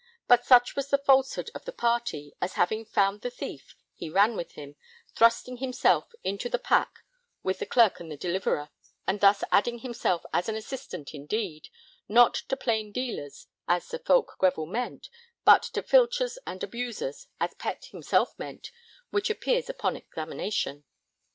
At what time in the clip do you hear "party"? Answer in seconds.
1.71-2.33